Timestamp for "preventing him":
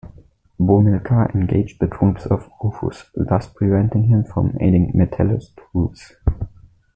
3.47-4.23